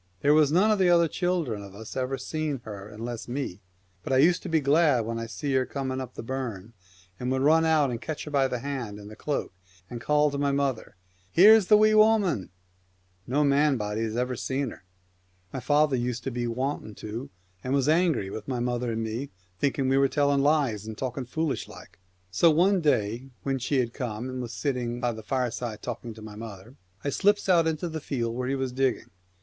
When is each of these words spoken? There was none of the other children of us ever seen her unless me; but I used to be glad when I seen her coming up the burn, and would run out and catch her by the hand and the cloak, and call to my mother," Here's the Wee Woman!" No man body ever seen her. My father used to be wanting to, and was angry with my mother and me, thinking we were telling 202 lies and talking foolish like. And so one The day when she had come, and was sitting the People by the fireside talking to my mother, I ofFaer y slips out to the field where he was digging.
There 0.21 0.33
was 0.33 0.51
none 0.51 0.71
of 0.71 0.79
the 0.79 0.89
other 0.89 1.07
children 1.07 1.61
of 1.61 1.75
us 1.75 1.95
ever 1.95 2.17
seen 2.17 2.59
her 2.63 2.89
unless 2.89 3.27
me; 3.27 3.59
but 4.01 4.11
I 4.11 4.17
used 4.17 4.41
to 4.41 4.49
be 4.49 4.59
glad 4.59 5.01
when 5.05 5.19
I 5.19 5.27
seen 5.27 5.53
her 5.53 5.63
coming 5.63 6.01
up 6.01 6.15
the 6.15 6.23
burn, 6.23 6.73
and 7.19 7.31
would 7.31 7.43
run 7.43 7.65
out 7.65 7.91
and 7.91 8.01
catch 8.01 8.23
her 8.23 8.31
by 8.31 8.47
the 8.47 8.57
hand 8.61 8.97
and 8.97 9.11
the 9.11 9.15
cloak, 9.15 9.53
and 9.91 10.01
call 10.01 10.31
to 10.31 10.39
my 10.39 10.51
mother," 10.51 10.95
Here's 11.39 11.67
the 11.67 11.77
Wee 11.77 11.93
Woman!" 11.93 12.49
No 13.27 13.43
man 13.43 13.77
body 13.77 14.01
ever 14.17 14.35
seen 14.35 14.71
her. 14.71 14.85
My 15.53 15.59
father 15.59 15.95
used 15.95 16.23
to 16.23 16.31
be 16.31 16.47
wanting 16.47 16.95
to, 16.95 17.29
and 17.63 17.71
was 17.75 17.87
angry 17.87 18.31
with 18.31 18.47
my 18.47 18.59
mother 18.59 18.91
and 18.91 19.03
me, 19.03 19.29
thinking 19.59 19.87
we 19.87 19.99
were 19.99 20.07
telling 20.07 20.39
202 20.39 20.43
lies 20.71 20.87
and 20.87 20.97
talking 20.97 21.25
foolish 21.25 21.67
like. 21.67 21.99
And 22.29 22.35
so 22.35 22.49
one 22.49 22.77
The 22.77 22.81
day 22.81 23.29
when 23.43 23.59
she 23.59 23.77
had 23.77 23.93
come, 23.93 24.29
and 24.29 24.41
was 24.41 24.51
sitting 24.51 24.93
the 24.93 24.95
People 24.95 25.09
by 25.09 25.11
the 25.11 25.21
fireside 25.21 25.83
talking 25.83 26.15
to 26.15 26.23
my 26.23 26.35
mother, 26.35 26.75
I 27.03 27.09
ofFaer 27.09 27.09
y 27.09 27.09
slips 27.11 27.47
out 27.47 27.77
to 27.77 27.87
the 27.87 28.01
field 28.01 28.33
where 28.35 28.49
he 28.49 28.55
was 28.55 28.71
digging. 28.71 29.11